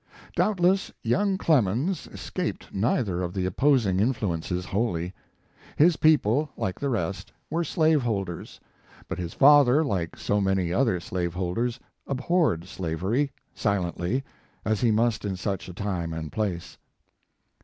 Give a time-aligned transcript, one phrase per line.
[0.35, 5.13] Doubt less young Clemens escaped neither of the opposing influences wholly.
[5.75, 8.59] His people, like the rest, were slave holders;
[9.07, 14.23] but his father like so many other slave holders, abhorred slavery silently,
[14.65, 16.79] as he must in such a time and place.